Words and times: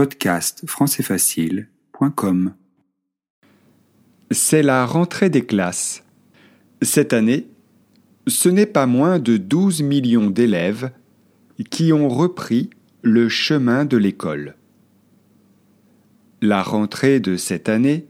podcastfrançaisfacile.com 0.00 2.54
C'est 4.30 4.62
la 4.62 4.86
rentrée 4.86 5.28
des 5.28 5.44
classes. 5.44 6.04
Cette 6.80 7.12
année, 7.12 7.48
ce 8.26 8.48
n'est 8.48 8.64
pas 8.64 8.86
moins 8.86 9.18
de 9.18 9.36
12 9.36 9.82
millions 9.82 10.30
d'élèves 10.30 10.90
qui 11.68 11.92
ont 11.92 12.08
repris 12.08 12.70
le 13.02 13.28
chemin 13.28 13.84
de 13.84 13.98
l'école. 13.98 14.56
La 16.40 16.62
rentrée 16.62 17.20
de 17.20 17.36
cette 17.36 17.68
année 17.68 18.06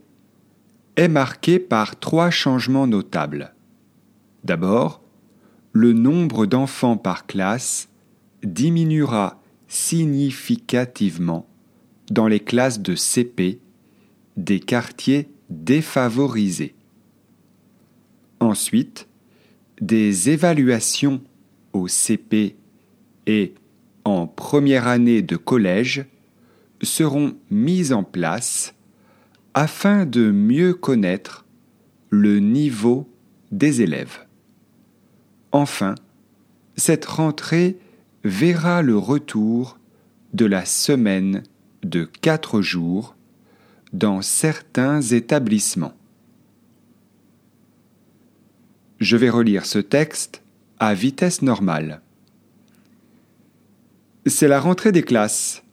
est 0.95 1.09
marquée 1.09 1.59
par 1.59 1.99
trois 1.99 2.29
changements 2.29 2.87
notables. 2.87 3.53
D'abord, 4.45 5.01
le 5.73 5.91
nombre 5.91 6.45
d'enfants 6.45 6.95
par 6.95 7.27
classe 7.27 7.89
diminuera 8.43 9.41
significativement 9.67 11.50
dans 12.11 12.27
les 12.27 12.41
classes 12.41 12.81
de 12.81 12.93
CP 12.93 13.59
des 14.35 14.59
quartiers 14.59 15.29
défavorisés. 15.49 16.75
Ensuite, 18.41 19.07
des 19.79 20.29
évaluations 20.29 21.21
au 21.71 21.87
CP 21.87 22.57
et 23.27 23.53
en 24.03 24.27
première 24.27 24.87
année 24.87 25.21
de 25.21 25.37
collège 25.37 26.05
seront 26.81 27.35
mises 27.49 27.93
en 27.93 28.03
place 28.03 28.75
afin 29.53 30.05
de 30.05 30.31
mieux 30.31 30.73
connaître 30.73 31.45
le 32.09 32.39
niveau 32.39 33.07
des 33.51 33.81
élèves. 33.81 34.25
Enfin, 35.53 35.95
cette 36.75 37.05
rentrée 37.05 37.77
verra 38.25 38.81
le 38.81 38.97
retour 38.97 39.77
de 40.33 40.45
la 40.45 40.65
semaine 40.65 41.43
de 41.83 42.03
quatre 42.03 42.61
jours 42.61 43.15
dans 43.93 44.21
certains 44.21 45.01
établissements. 45.01 45.93
Je 48.99 49.17
vais 49.17 49.29
relire 49.29 49.65
ce 49.65 49.79
texte 49.79 50.43
à 50.79 50.93
vitesse 50.93 51.41
normale. 51.41 52.01
C'est 54.27 54.47
la 54.47 54.59
rentrée 54.59 54.91
des 54.91 55.01
classes. 55.01 55.63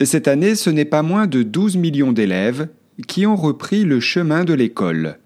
Cette 0.00 0.28
année, 0.28 0.54
ce 0.54 0.70
n'est 0.70 0.84
pas 0.84 1.02
moins 1.02 1.26
de 1.26 1.42
12 1.42 1.76
millions 1.76 2.12
d'élèves 2.12 2.68
qui 3.08 3.26
ont 3.26 3.36
repris 3.36 3.84
le 3.84 3.98
chemin 3.98 4.44
de 4.44 4.54
l'école. 4.54 5.18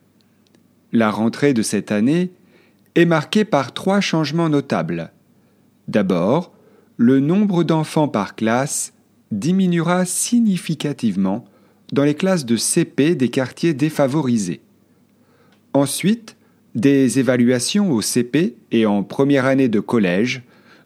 La 0.93 1.11
rentrée 1.11 1.53
de 1.53 1.63
cette 1.63 1.93
année 1.93 2.33
est 2.95 3.05
marquée 3.05 3.45
par 3.45 3.75
trois 3.75 4.01
changements 4.01 4.49
notables. 4.49 5.13
D'abord, 5.87 6.53
le 6.97 7.21
nombre 7.21 7.63
d'enfants 7.63 8.09
par 8.09 8.35
classe 8.35 8.95
diminuera 9.31 10.05
significativement 10.05 11.45
dans 11.93 12.05
les 12.05 12.15
classes 12.15 12.47
de 12.47 12.57
CP 12.57 13.15
des 13.15 13.29
quartiers 13.29 13.75
défavorisés. 13.75 14.61
Ensuite, 15.73 16.37
des 16.75 17.19
évaluations 17.19 17.91
au 17.91 18.03
CP 18.03 18.57
et 18.73 18.87
en 18.87 19.03
première 19.03 19.47
année 19.47 19.69
de 19.69 19.81
collège 19.81 20.43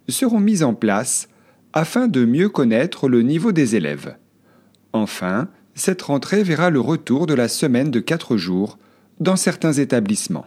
seront 0.08 0.40
mises 0.40 0.62
en 0.62 0.74
place 0.74 1.28
afin 1.72 2.08
de 2.08 2.24
mieux 2.24 2.48
connaître 2.48 3.08
le 3.08 3.22
niveau 3.22 3.52
des 3.52 3.76
élèves. 3.76 4.16
Enfin, 4.92 5.48
cette 5.74 6.02
rentrée 6.02 6.42
verra 6.42 6.70
le 6.70 6.80
retour 6.80 7.27
de 7.27 7.34
la 7.34 7.48
semaine 7.48 7.90
de 7.90 8.00
quatre 8.00 8.36
jours 8.36 8.78
dans 9.20 9.36
certains 9.36 9.72
établissements. 9.72 10.46